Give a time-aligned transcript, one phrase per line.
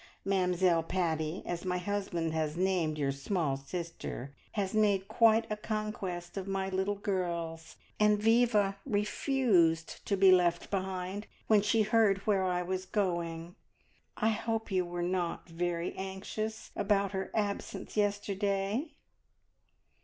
[0.25, 6.37] `mamzelle Paddy,' as my husband has named your small sister, has made quite a conquest
[6.37, 12.43] of my little girls, and Viva refused to be left behind when she heard where
[12.45, 13.53] I was going.
[14.17, 18.93] I hope you were not very anxious about her absence yesterday?"